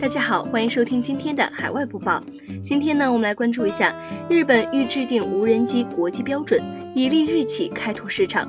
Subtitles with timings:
[0.00, 2.24] 大家好，欢迎收听今天的海外播报。
[2.64, 3.94] 今天呢，我们来关注一下
[4.30, 6.58] 日本欲制定无人机国际标准，
[6.94, 8.48] 以利日起开拓市场。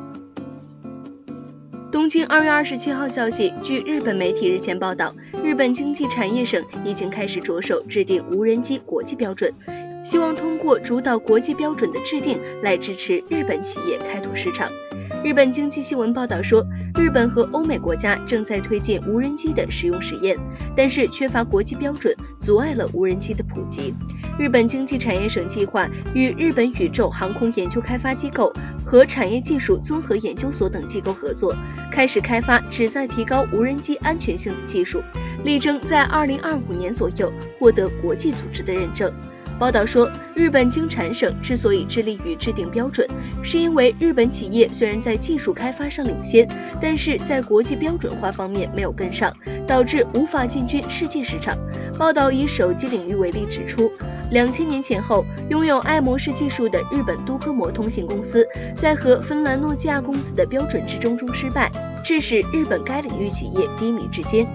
[1.92, 5.14] 东京二月二十七号消息，据日本媒体日前报道，
[5.44, 9.52] 日本经济产业省已经开始着手制定无人机国际标准，
[10.06, 14.72] 希望通过主导国际标准的制定来支持日本企业开拓市场。
[15.24, 16.66] 日本经济新闻报道说，
[16.96, 20.36] 日本和欧美国家正在推进无人机的使用实验，
[20.76, 23.94] 但是缺乏国际标准，阻碍了无人机的普及。
[24.40, 28.52] 日本经济产业省计划与日本宇宙航空研究开发机构
[28.84, 31.56] 和产业技术综合研究所等机构合作，
[31.92, 35.04] 开始开发旨在提高无人机安全性的技术，
[35.44, 39.12] 力争在二零二五年左右获得国际组织的认证。
[39.62, 43.08] 报道说，日本经产省之所以致力于制定标准，
[43.44, 46.50] 是因为日本企业虽然在技术开发上领先，
[46.82, 49.32] 但是在国际标准化方面没有跟上，
[49.68, 51.56] 导致无法进军世界市场。
[51.96, 53.92] 报道以手机领域为例指出，
[54.32, 58.44] 两千年前后，拥有爱模式技术的日本都科摩通信公司，
[58.76, 61.72] 在和芬兰诺基亚公司的标准之争中失败，
[62.04, 64.48] 致使日本该领域企业低迷至今。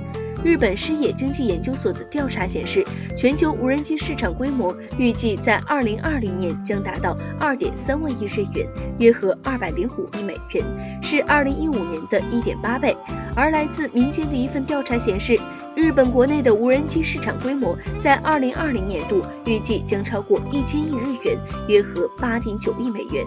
[0.46, 2.86] 日本失业经济研究所的调查显示，
[3.18, 8.64] 全球无人机市场规模预计在二零二零年将达到二点三万亿日元，
[9.00, 10.64] 约合二百零五亿美元，
[11.02, 12.96] 是二零一五年的一点八倍。
[13.34, 15.36] 而来自民间的一份调查显示，
[15.74, 23.26] 日本国内的无人机市场规模在二零二零年度预计将超过一千亿日元，约合八点九亿美元。